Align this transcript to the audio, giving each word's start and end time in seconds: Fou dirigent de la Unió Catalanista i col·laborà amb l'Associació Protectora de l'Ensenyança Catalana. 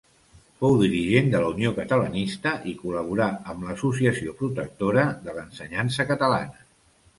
Fou 0.61 0.77
dirigent 0.83 1.27
de 1.33 1.41
la 1.43 1.51
Unió 1.55 1.73
Catalanista 1.79 2.55
i 2.73 2.73
col·laborà 2.79 3.29
amb 3.53 3.69
l'Associació 3.69 4.35
Protectora 4.43 5.07
de 5.29 5.39
l'Ensenyança 5.39 6.11
Catalana. 6.15 6.69